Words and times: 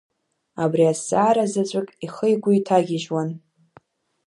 Абри 0.63 0.85
азҵаара 0.91 1.43
заҵәык 1.51 1.89
ихы-игәы 2.05 2.51
иҭагьежьуан. 2.57 3.29